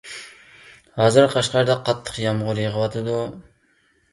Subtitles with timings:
[1.01, 3.21] ھازىر قەشقەردە قاتتىق يامغۇر يېغىۋاتىدۇ!